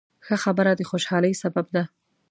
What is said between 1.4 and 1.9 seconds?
سبب ده.